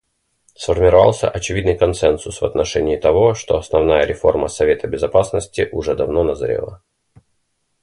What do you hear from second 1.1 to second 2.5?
очевидный консенсус в